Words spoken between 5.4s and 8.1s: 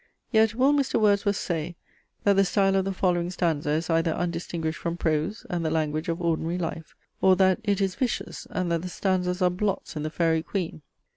and the language of ordinary life? Or that it is